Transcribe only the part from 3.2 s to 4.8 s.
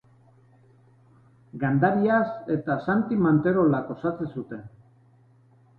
Manterolak osatzen zuten.